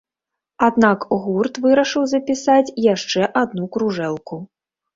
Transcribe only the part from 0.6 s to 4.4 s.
Аднак гурт вырашыў запісаць яшчэ адну кружэлку.